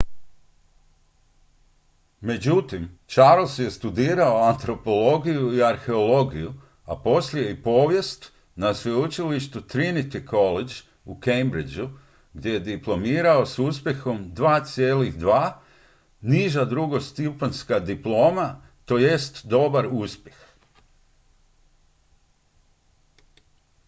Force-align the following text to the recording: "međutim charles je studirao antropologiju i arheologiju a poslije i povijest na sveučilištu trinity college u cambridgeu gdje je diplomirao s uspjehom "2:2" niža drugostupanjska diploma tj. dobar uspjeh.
"međutim 2.21 2.99
charles 3.07 3.59
je 3.59 3.71
studirao 3.71 4.43
antropologiju 4.43 5.55
i 5.57 5.63
arheologiju 5.63 6.53
a 6.85 6.95
poslije 7.03 7.51
i 7.51 7.61
povijest 7.63 8.31
na 8.55 8.73
sveučilištu 8.73 9.59
trinity 9.61 10.29
college 10.29 10.73
u 11.05 11.19
cambridgeu 11.25 11.89
gdje 12.33 12.53
je 12.53 12.59
diplomirao 12.73 13.45
s 13.45 13.59
uspjehom 13.59 14.31
"2:2" 14.35 15.51
niža 16.21 16.65
drugostupanjska 16.65 17.79
diploma 17.79 18.61
tj. 18.85 18.93
dobar 19.43 19.87
uspjeh. 19.91 20.35